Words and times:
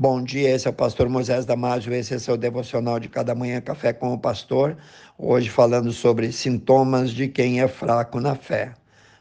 Bom 0.00 0.22
dia, 0.22 0.50
esse 0.54 0.68
é 0.68 0.70
o 0.70 0.72
pastor 0.72 1.08
Moisés 1.08 1.44
Damásio, 1.44 1.92
esse 1.92 2.14
é 2.14 2.32
o 2.32 2.36
devocional 2.36 3.00
de 3.00 3.08
cada 3.08 3.34
manhã 3.34 3.60
Café 3.60 3.92
com 3.92 4.14
o 4.14 4.18
Pastor. 4.18 4.76
Hoje 5.18 5.50
falando 5.50 5.90
sobre 5.90 6.30
sintomas 6.30 7.10
de 7.10 7.26
quem 7.26 7.60
é 7.60 7.66
fraco 7.66 8.20
na 8.20 8.36
fé. 8.36 8.74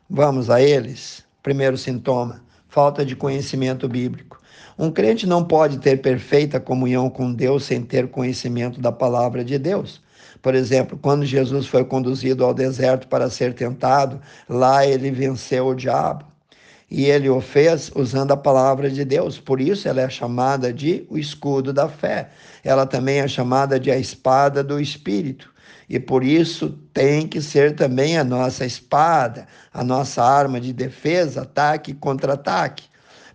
Vamos 0.07 0.51
a 0.51 0.61
eles? 0.61 1.25
Primeiro 1.41 1.79
sintoma: 1.79 2.43
falta 2.69 3.03
de 3.03 3.15
conhecimento 3.15 3.89
bíblico. 3.89 4.39
Um 4.77 4.91
crente 4.91 5.25
não 5.25 5.43
pode 5.43 5.79
ter 5.79 5.99
perfeita 5.99 6.59
comunhão 6.59 7.09
com 7.09 7.33
Deus 7.33 7.65
sem 7.65 7.81
ter 7.81 8.07
conhecimento 8.09 8.79
da 8.79 8.91
palavra 8.91 9.43
de 9.43 9.57
Deus. 9.57 9.99
Por 10.43 10.53
exemplo, 10.53 10.95
quando 11.01 11.25
Jesus 11.25 11.65
foi 11.65 11.83
conduzido 11.85 12.45
ao 12.45 12.53
deserto 12.53 13.07
para 13.07 13.31
ser 13.31 13.55
tentado, 13.55 14.21
lá 14.47 14.85
ele 14.85 15.09
venceu 15.09 15.65
o 15.65 15.73
diabo 15.73 16.36
e 16.89 17.05
ele 17.05 17.29
o 17.29 17.41
fez 17.41 17.91
usando 17.93 18.31
a 18.31 18.37
palavra 18.37 18.89
de 18.89 19.03
Deus. 19.03 19.39
Por 19.39 19.59
isso 19.59 19.87
ela 19.87 20.01
é 20.01 20.09
chamada 20.09 20.71
de 20.71 21.05
o 21.09 21.17
escudo 21.17 21.73
da 21.73 21.89
fé. 21.89 22.29
Ela 22.63 22.85
também 22.85 23.19
é 23.19 23.27
chamada 23.27 23.79
de 23.79 23.91
a 23.91 23.97
espada 23.97 24.63
do 24.63 24.79
espírito. 24.79 25.53
E 25.89 25.99
por 25.99 26.23
isso 26.23 26.69
tem 26.93 27.27
que 27.27 27.41
ser 27.41 27.75
também 27.75 28.17
a 28.17 28.23
nossa 28.23 28.65
espada, 28.65 29.47
a 29.73 29.83
nossa 29.83 30.23
arma 30.23 30.59
de 30.59 30.73
defesa, 30.73 31.41
ataque 31.41 31.91
e 31.91 31.95
contra-ataque. 31.95 32.85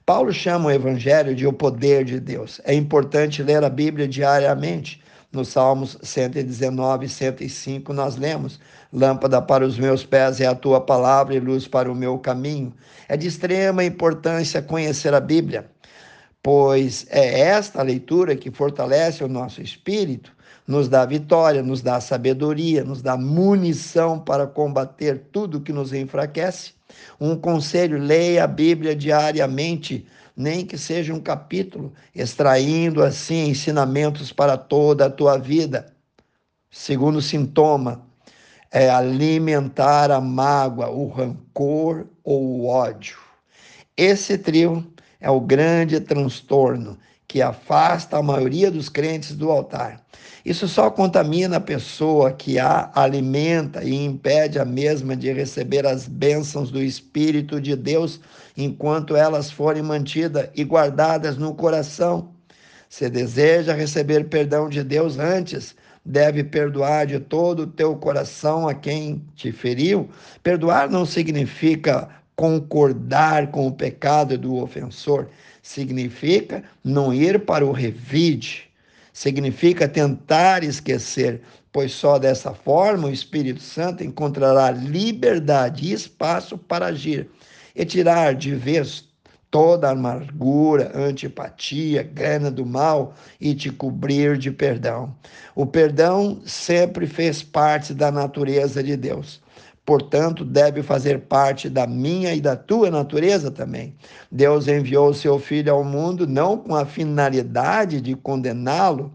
Paulo 0.05 0.33
chama 0.33 0.66
o 0.66 0.70
evangelho 0.70 1.34
de 1.34 1.47
o 1.47 1.53
poder 1.53 2.05
de 2.05 2.19
Deus. 2.19 2.61
É 2.64 2.75
importante 2.75 3.42
ler 3.42 3.62
a 3.64 3.70
Bíblia 3.70 4.09
diariamente. 4.09 5.03
Nos 5.32 5.48
Salmos 5.48 5.96
119 6.02 7.06
e 7.06 7.09
105 7.09 7.95
nós 7.95 8.16
lemos: 8.16 8.60
Lâmpada 8.92 9.41
para 9.41 9.64
os 9.64 9.78
meus 9.78 10.05
pés 10.05 10.42
é 10.42 10.46
a 10.46 10.55
tua 10.55 10.78
palavra 10.78 11.34
e 11.34 11.41
luz 11.41 11.66
para 11.66 11.91
o 11.91 11.95
meu 11.95 12.18
caminho. 12.18 12.74
É 13.08 13.16
de 13.16 13.28
extrema 13.28 13.82
importância 13.82 14.60
conhecer 14.60 15.14
a 15.14 15.20
Bíblia, 15.20 15.70
pois 16.42 17.06
é 17.08 17.41
esta 17.41 17.80
leitura 17.82 18.36
que 18.36 18.50
fortalece 18.50 19.24
o 19.24 19.28
nosso 19.28 19.62
espírito, 19.62 20.36
nos 20.66 20.86
dá 20.86 21.06
vitória, 21.06 21.62
nos 21.62 21.80
dá 21.80 21.98
sabedoria, 21.98 22.84
nos 22.84 23.00
dá 23.00 23.17
munição 23.17 24.19
para 24.19 24.46
combater 24.46 25.28
tudo 25.33 25.62
que 25.62 25.72
nos 25.72 25.94
enfraquece. 25.94 26.74
Um 27.19 27.36
conselho: 27.36 27.96
leia 27.96 28.44
a 28.44 28.46
Bíblia 28.46 28.94
diariamente 28.94 30.06
nem 30.36 30.64
que 30.64 30.78
seja 30.78 31.14
um 31.14 31.20
capítulo, 31.20 31.92
extraindo 32.14 33.02
assim 33.02 33.48
ensinamentos 33.48 34.33
para 34.33 34.56
toda 34.56 35.06
a 35.06 35.11
tua 35.11 35.39
vida. 35.39 35.94
Segundo 36.70 37.20
sintoma 37.20 38.06
é 38.70 38.89
alimentar 38.89 40.11
a 40.11 40.20
mágoa, 40.20 40.91
o 40.91 41.08
rancor 41.08 42.06
ou 42.24 42.42
o 42.42 42.66
ódio. 42.66 43.19
Esse 43.97 44.39
trio 44.39 44.86
é 45.20 45.30
o 45.30 45.41
grande 45.41 46.00
transtorno 46.00 46.98
que 47.33 47.41
afasta 47.41 48.19
a 48.19 48.22
maioria 48.22 48.70
dos 48.70 48.91
crentes 48.91 49.34
do 49.34 49.50
altar. 49.50 50.02
Isso 50.44 50.69
só 50.69 50.91
contamina 50.91 51.56
a 51.56 51.61
pessoa 51.61 52.30
que 52.30 52.58
a 52.58 52.91
alimenta 52.94 53.83
e 53.83 53.94
impede 53.94 54.58
a 54.58 54.66
mesma 54.66 55.16
de 55.16 55.33
receber 55.33 55.86
as 55.86 56.06
bênçãos 56.06 56.70
do 56.70 56.83
Espírito 56.83 57.58
de 57.58 57.74
Deus 57.74 58.20
enquanto 58.55 59.16
elas 59.16 59.50
forem 59.50 59.83
mantidas 59.83 60.50
e 60.55 60.62
guardadas 60.62 61.39
no 61.39 61.55
coração. 61.55 62.34
Se 62.86 63.08
deseja 63.08 63.72
receber 63.72 64.28
perdão 64.28 64.69
de 64.69 64.84
Deus 64.84 65.19
antes, 65.19 65.74
deve 66.05 66.44
perdoar 66.44 67.06
de 67.06 67.19
todo 67.19 67.61
o 67.61 67.67
teu 67.67 67.96
coração 67.96 68.69
a 68.69 68.74
quem 68.74 69.24
te 69.34 69.50
feriu. 69.50 70.11
Perdoar 70.42 70.91
não 70.91 71.06
significa 71.06 72.11
concordar 72.36 73.50
com 73.50 73.67
o 73.67 73.72
pecado 73.72 74.36
do 74.36 74.56
ofensor, 74.56 75.28
significa 75.62 76.64
não 76.82 77.14
ir 77.14 77.44
para 77.44 77.64
o 77.64 77.70
revide, 77.70 78.68
significa 79.12 79.88
tentar 79.88 80.64
esquecer, 80.64 81.41
pois 81.70 81.92
só 81.92 82.18
dessa 82.18 82.52
forma 82.52 83.08
o 83.08 83.12
Espírito 83.12 83.62
Santo 83.62 84.02
encontrará 84.02 84.70
liberdade 84.72 85.86
e 85.86 85.92
espaço 85.92 86.58
para 86.58 86.86
agir 86.86 87.28
e 87.74 87.84
tirar 87.84 88.34
de 88.34 88.55
vez 88.55 89.08
toda 89.51 89.89
a 89.89 89.92
amargura, 89.92 90.90
antipatia, 90.95 92.02
gana 92.02 92.51
do 92.51 92.64
mal 92.64 93.14
e 93.39 93.55
te 93.55 93.70
cobrir 93.70 94.39
de 94.39 94.51
perdão. 94.51 95.14
O 95.55 95.67
perdão 95.67 96.40
sempre 96.45 97.06
fez 97.06 97.42
parte 97.42 97.92
da 97.92 98.11
natureza 98.11 98.83
de 98.83 98.96
Deus 98.96 99.40
portanto, 99.85 100.45
deve 100.45 100.83
fazer 100.83 101.20
parte 101.23 101.69
da 101.69 101.87
minha 101.87 102.35
e 102.35 102.41
da 102.41 102.57
tua 102.57 102.91
natureza 102.91 103.51
também. 103.51 103.95
Deus 104.31 104.69
enviou 104.69 105.09
o 105.09 105.15
seu 105.15 105.39
Filho 105.39 105.73
ao 105.73 105.85
mundo 105.85 106.27
não 106.27 106.57
com 106.57 106.75
a 106.75 106.87
finalidade 106.87 108.01
de 108.01 108.15
condená-lo, 108.15 109.13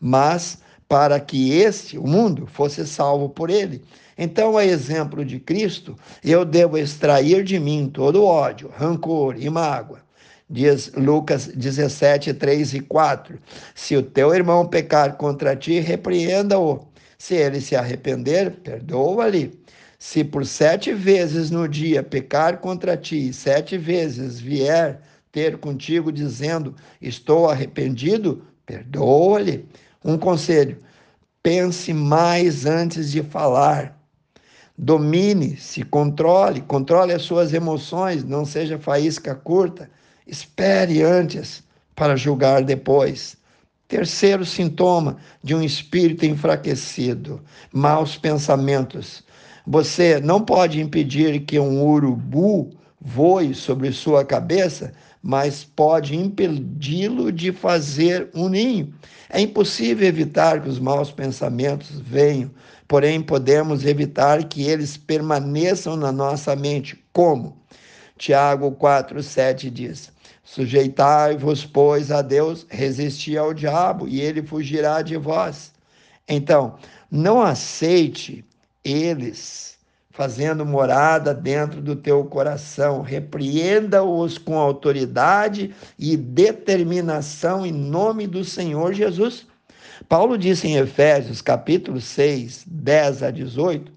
mas 0.00 0.58
para 0.88 1.18
que 1.18 1.52
este, 1.52 1.98
o 1.98 2.06
mundo, 2.06 2.46
fosse 2.46 2.86
salvo 2.86 3.28
por 3.28 3.50
ele. 3.50 3.82
Então, 4.16 4.56
a 4.56 4.64
exemplo 4.64 5.24
de 5.24 5.38
Cristo, 5.38 5.94
eu 6.24 6.44
devo 6.44 6.78
extrair 6.78 7.44
de 7.44 7.58
mim 7.58 7.90
todo 7.92 8.24
ódio, 8.24 8.70
rancor 8.74 9.36
e 9.38 9.50
mágoa. 9.50 10.00
Diz 10.48 10.92
Lucas 10.96 11.48
17, 11.48 12.32
3 12.32 12.74
e 12.74 12.80
4. 12.80 13.38
Se 13.74 13.96
o 13.96 14.02
teu 14.02 14.32
irmão 14.32 14.66
pecar 14.66 15.16
contra 15.16 15.56
ti, 15.56 15.80
repreenda-o. 15.80 16.86
Se 17.18 17.34
ele 17.34 17.60
se 17.60 17.74
arrepender, 17.74 18.52
perdoa-lhe. 18.62 19.58
Se 19.98 20.22
por 20.22 20.44
sete 20.44 20.92
vezes 20.92 21.50
no 21.50 21.66
dia 21.66 22.02
pecar 22.02 22.58
contra 22.58 22.96
ti, 22.96 23.32
sete 23.32 23.78
vezes 23.78 24.38
vier 24.38 25.00
ter 25.32 25.58
contigo 25.58 26.12
dizendo: 26.12 26.74
Estou 27.00 27.48
arrependido, 27.48 28.42
perdoa-lhe. 28.64 29.66
Um 30.04 30.18
conselho: 30.18 30.78
pense 31.42 31.92
mais 31.92 32.66
antes 32.66 33.10
de 33.10 33.22
falar. 33.22 33.96
Domine, 34.78 35.56
se 35.56 35.82
controle, 35.82 36.60
controle 36.60 37.12
as 37.12 37.22
suas 37.22 37.54
emoções, 37.54 38.22
não 38.24 38.44
seja 38.44 38.78
faísca 38.78 39.34
curta. 39.34 39.90
Espere 40.26 41.02
antes 41.02 41.62
para 41.94 42.16
julgar 42.16 42.62
depois. 42.62 43.36
Terceiro 43.88 44.44
sintoma 44.44 45.16
de 45.42 45.54
um 45.54 45.62
espírito 45.62 46.26
enfraquecido: 46.26 47.40
maus 47.72 48.18
pensamentos. 48.18 49.24
Você 49.68 50.20
não 50.20 50.40
pode 50.40 50.80
impedir 50.80 51.40
que 51.40 51.58
um 51.58 51.84
urubu 51.84 52.70
voe 53.00 53.52
sobre 53.52 53.90
sua 53.90 54.24
cabeça, 54.24 54.92
mas 55.20 55.64
pode 55.64 56.16
impedi-lo 56.16 57.32
de 57.32 57.50
fazer 57.50 58.30
um 58.32 58.48
ninho. 58.48 58.94
É 59.28 59.40
impossível 59.40 60.06
evitar 60.06 60.62
que 60.62 60.68
os 60.68 60.78
maus 60.78 61.10
pensamentos 61.10 61.98
venham, 61.98 62.48
porém 62.86 63.20
podemos 63.20 63.84
evitar 63.84 64.44
que 64.44 64.62
eles 64.62 64.96
permaneçam 64.96 65.96
na 65.96 66.12
nossa 66.12 66.54
mente. 66.54 66.96
Como? 67.12 67.56
Tiago 68.16 68.70
4:7 68.70 69.68
diz: 69.68 70.12
Sujeitai-vos, 70.44 71.64
pois, 71.64 72.12
a 72.12 72.22
Deus, 72.22 72.64
resisti 72.70 73.36
ao 73.36 73.52
diabo, 73.52 74.06
e 74.06 74.20
ele 74.20 74.42
fugirá 74.44 75.02
de 75.02 75.16
vós. 75.16 75.72
Então, 76.28 76.76
não 77.10 77.42
aceite 77.42 78.44
eles, 78.86 79.76
fazendo 80.10 80.64
morada 80.64 81.34
dentro 81.34 81.82
do 81.82 81.96
teu 81.96 82.24
coração. 82.24 83.02
Repreenda-os 83.02 84.38
com 84.38 84.56
autoridade 84.56 85.74
e 85.98 86.16
determinação 86.16 87.66
em 87.66 87.72
nome 87.72 88.26
do 88.26 88.44
Senhor 88.44 88.94
Jesus. 88.94 89.46
Paulo 90.08 90.38
disse 90.38 90.68
em 90.68 90.76
Efésios, 90.76 91.42
capítulo 91.42 92.00
6, 92.00 92.64
10 92.66 93.22
a 93.24 93.30
18, 93.30 93.92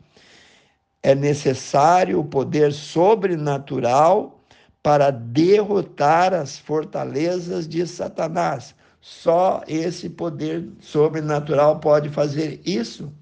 é 1.03 1.13
necessário 1.13 2.19
o 2.19 2.25
poder 2.25 2.73
sobrenatural 2.73 4.43
para 4.81 5.11
derrotar 5.11 6.33
as 6.33 6.57
fortalezas 6.57 7.67
de 7.67 7.85
Satanás. 7.85 8.73
Só 9.01 9.61
esse 9.67 10.09
poder 10.09 10.67
sobrenatural 10.81 11.79
pode 11.79 12.09
fazer 12.09 12.59
isso 12.65 13.13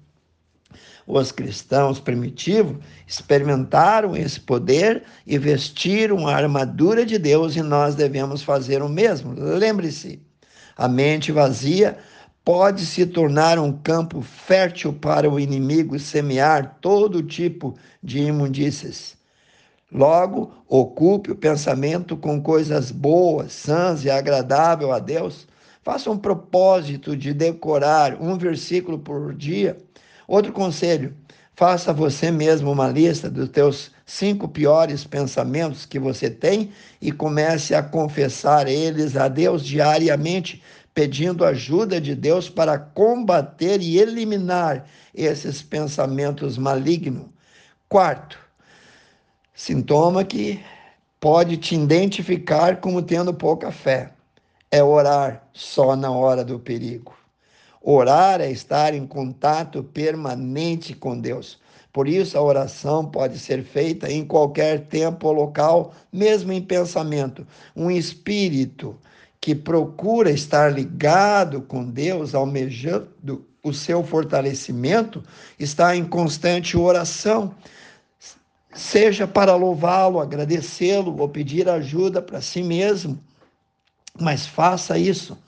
os 1.08 1.32
cristãos 1.32 1.98
primitivos 1.98 2.76
experimentaram 3.06 4.14
esse 4.14 4.38
poder 4.38 5.04
e 5.26 5.38
vestiram 5.38 6.28
a 6.28 6.36
armadura 6.36 7.06
de 7.06 7.18
Deus 7.18 7.56
e 7.56 7.62
nós 7.62 7.94
devemos 7.94 8.42
fazer 8.42 8.82
o 8.82 8.90
mesmo. 8.90 9.32
Lembre-se, 9.34 10.20
a 10.76 10.86
mente 10.86 11.32
vazia 11.32 11.96
pode 12.44 12.84
se 12.84 13.06
tornar 13.06 13.58
um 13.58 13.72
campo 13.72 14.20
fértil 14.20 14.92
para 14.92 15.28
o 15.28 15.40
inimigo 15.40 15.98
semear 15.98 16.76
todo 16.82 17.22
tipo 17.22 17.74
de 18.02 18.20
imundícies. 18.20 19.16
Logo, 19.90 20.52
ocupe 20.68 21.30
o 21.30 21.36
pensamento 21.36 22.18
com 22.18 22.42
coisas 22.42 22.90
boas, 22.90 23.52
sãs 23.52 24.04
e 24.04 24.10
agradáveis 24.10 24.90
a 24.90 24.98
Deus. 24.98 25.48
Faça 25.82 26.10
um 26.10 26.18
propósito 26.18 27.16
de 27.16 27.32
decorar 27.32 28.20
um 28.20 28.36
versículo 28.36 28.98
por 28.98 29.34
dia 29.34 29.78
Outro 30.28 30.52
conselho: 30.52 31.16
faça 31.56 31.90
você 31.90 32.30
mesmo 32.30 32.70
uma 32.70 32.86
lista 32.86 33.30
dos 33.30 33.48
teus 33.48 33.90
cinco 34.04 34.46
piores 34.46 35.04
pensamentos 35.04 35.86
que 35.86 35.98
você 35.98 36.28
tem 36.28 36.70
e 37.00 37.10
comece 37.10 37.74
a 37.74 37.82
confessar 37.82 38.68
eles 38.68 39.16
a 39.16 39.26
Deus 39.26 39.64
diariamente, 39.64 40.62
pedindo 40.92 41.46
ajuda 41.46 41.98
de 41.98 42.14
Deus 42.14 42.50
para 42.50 42.78
combater 42.78 43.80
e 43.80 43.98
eliminar 43.98 44.84
esses 45.14 45.62
pensamentos 45.62 46.58
malignos. 46.58 47.26
Quarto, 47.88 48.38
sintoma 49.54 50.24
que 50.24 50.60
pode 51.18 51.56
te 51.56 51.74
identificar 51.74 52.80
como 52.80 53.00
tendo 53.00 53.32
pouca 53.32 53.72
fé 53.72 54.12
é 54.70 54.82
orar 54.82 55.48
só 55.54 55.96
na 55.96 56.10
hora 56.10 56.44
do 56.44 56.58
perigo. 56.58 57.16
Orar 57.82 58.40
é 58.40 58.50
estar 58.50 58.94
em 58.94 59.06
contato 59.06 59.82
permanente 59.82 60.94
com 60.94 61.18
Deus. 61.18 61.58
Por 61.92 62.06
isso, 62.06 62.36
a 62.36 62.42
oração 62.42 63.04
pode 63.04 63.38
ser 63.38 63.64
feita 63.64 64.10
em 64.10 64.24
qualquer 64.24 64.86
tempo 64.86 65.26
ou 65.28 65.32
local, 65.32 65.94
mesmo 66.12 66.52
em 66.52 66.62
pensamento. 66.62 67.46
Um 67.74 67.90
espírito 67.90 68.96
que 69.40 69.54
procura 69.54 70.30
estar 70.30 70.72
ligado 70.72 71.62
com 71.62 71.84
Deus, 71.84 72.34
almejando 72.34 73.46
o 73.62 73.72
seu 73.72 74.04
fortalecimento, 74.04 75.22
está 75.58 75.96
em 75.96 76.04
constante 76.04 76.76
oração, 76.76 77.54
seja 78.72 79.26
para 79.26 79.54
louvá-lo, 79.56 80.20
agradecê-lo 80.20 81.16
ou 81.18 81.28
pedir 81.28 81.68
ajuda 81.68 82.20
para 82.20 82.40
si 82.40 82.62
mesmo. 82.62 83.18
Mas 84.20 84.46
faça 84.46 84.98
isso. 84.98 85.38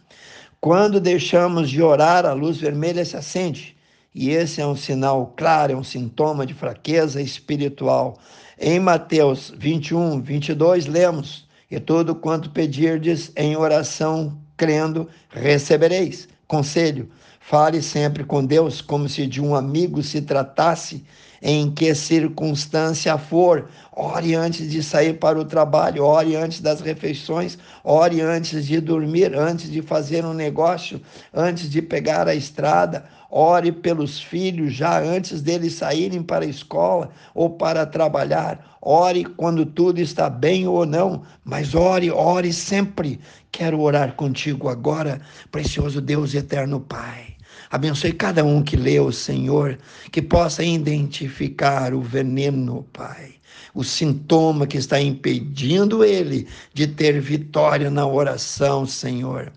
Quando 0.60 1.00
deixamos 1.00 1.70
de 1.70 1.82
orar, 1.82 2.26
a 2.26 2.34
luz 2.34 2.58
vermelha 2.58 3.02
se 3.02 3.16
acende. 3.16 3.74
E 4.14 4.28
esse 4.28 4.60
é 4.60 4.66
um 4.66 4.76
sinal 4.76 5.32
claro, 5.34 5.72
é 5.72 5.76
um 5.76 5.82
sintoma 5.82 6.44
de 6.44 6.52
fraqueza 6.52 7.22
espiritual. 7.22 8.18
Em 8.58 8.78
Mateus 8.78 9.54
21, 9.56 10.20
22, 10.20 10.84
lemos: 10.84 11.48
E 11.70 11.80
tudo 11.80 12.14
quanto 12.14 12.50
pedirdes 12.50 13.32
em 13.36 13.56
oração, 13.56 14.38
crendo, 14.54 15.08
recebereis. 15.30 16.28
Conselho: 16.50 17.08
fale 17.38 17.80
sempre 17.80 18.24
com 18.24 18.44
Deus 18.44 18.80
como 18.80 19.08
se 19.08 19.24
de 19.24 19.40
um 19.40 19.54
amigo 19.54 20.02
se 20.02 20.20
tratasse 20.20 21.04
em 21.40 21.70
que 21.70 21.94
circunstância 21.94 23.16
for. 23.16 23.68
Ore 23.92 24.34
antes 24.34 24.68
de 24.68 24.82
sair 24.82 25.14
para 25.14 25.38
o 25.38 25.44
trabalho, 25.44 26.04
ore 26.04 26.34
antes 26.34 26.60
das 26.60 26.80
refeições, 26.80 27.56
ore 27.84 28.20
antes 28.20 28.66
de 28.66 28.80
dormir, 28.80 29.32
antes 29.32 29.70
de 29.70 29.80
fazer 29.80 30.24
um 30.24 30.34
negócio, 30.34 31.00
antes 31.32 31.70
de 31.70 31.80
pegar 31.80 32.26
a 32.26 32.34
estrada. 32.34 33.04
Ore 33.30 33.70
pelos 33.70 34.20
filhos 34.20 34.74
já 34.74 35.00
antes 35.00 35.40
deles 35.40 35.74
saírem 35.74 36.20
para 36.20 36.44
a 36.44 36.48
escola 36.48 37.10
ou 37.32 37.50
para 37.50 37.86
trabalhar. 37.86 38.76
Ore 38.82 39.24
quando 39.24 39.64
tudo 39.64 40.00
está 40.00 40.28
bem 40.28 40.66
ou 40.66 40.84
não, 40.84 41.22
mas 41.44 41.74
ore, 41.74 42.10
ore 42.10 42.52
sempre. 42.52 43.20
Quero 43.52 43.80
orar 43.80 44.14
contigo 44.14 44.68
agora, 44.68 45.20
precioso 45.50 46.00
Deus 46.00 46.34
eterno 46.34 46.80
Pai. 46.80 47.36
Abençoe 47.70 48.12
cada 48.12 48.44
um 48.44 48.64
que 48.64 48.76
leu, 48.76 49.12
Senhor, 49.12 49.78
que 50.10 50.20
possa 50.20 50.64
identificar 50.64 51.94
o 51.94 52.02
veneno, 52.02 52.84
Pai, 52.92 53.34
o 53.72 53.84
sintoma 53.84 54.66
que 54.66 54.76
está 54.76 55.00
impedindo 55.00 56.02
ele 56.04 56.48
de 56.74 56.88
ter 56.88 57.20
vitória 57.20 57.88
na 57.88 58.04
oração, 58.04 58.84
Senhor. 58.84 59.52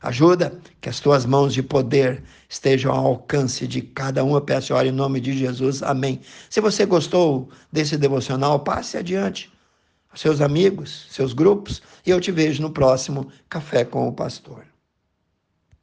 Ajuda 0.00 0.56
que 0.80 0.88
as 0.88 1.00
tuas 1.00 1.26
mãos 1.26 1.52
de 1.52 1.62
poder 1.64 2.22
estejam 2.48 2.92
ao 2.92 3.06
alcance 3.06 3.66
de 3.66 3.80
cada 3.80 4.24
um. 4.24 4.34
Eu 4.34 4.40
peço 4.40 4.72
e 4.72 4.88
em 4.88 4.92
nome 4.92 5.20
de 5.20 5.36
Jesus. 5.36 5.82
Amém. 5.82 6.20
Se 6.50 6.60
você 6.60 6.86
gostou 6.86 7.48
desse 7.70 7.96
devocional, 7.96 8.60
passe 8.60 8.96
adiante. 8.96 9.52
Seus 10.14 10.40
amigos, 10.40 11.06
seus 11.10 11.34
grupos, 11.34 11.82
e 12.06 12.10
eu 12.10 12.20
te 12.20 12.32
vejo 12.32 12.62
no 12.62 12.70
próximo 12.70 13.30
Café 13.50 13.84
com 13.84 14.08
o 14.08 14.12
Pastor. 14.12 14.75